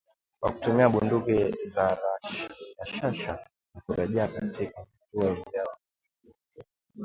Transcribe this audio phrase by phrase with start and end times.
[0.39, 1.97] kwa kutumia bunduki za
[2.79, 3.33] rashasha
[3.73, 6.63] na kurejea katika vituo vyao bila kuumia